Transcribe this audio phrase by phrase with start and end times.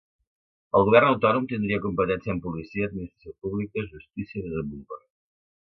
[0.79, 5.11] El govern autònom tindria competència en policia, administració pública, justícia, i desenvolupament.